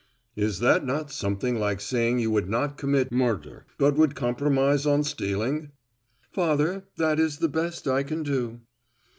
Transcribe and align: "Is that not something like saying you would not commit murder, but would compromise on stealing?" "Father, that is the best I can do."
"Is 0.35 0.57
that 0.61 0.83
not 0.83 1.11
something 1.11 1.59
like 1.59 1.79
saying 1.79 2.17
you 2.17 2.31
would 2.31 2.49
not 2.49 2.75
commit 2.75 3.11
murder, 3.11 3.67
but 3.77 3.93
would 3.97 4.15
compromise 4.15 4.87
on 4.87 5.03
stealing?" 5.03 5.69
"Father, 6.31 6.85
that 6.97 7.19
is 7.19 7.37
the 7.37 7.47
best 7.47 7.87
I 7.87 8.01
can 8.01 8.23
do." 8.23 8.61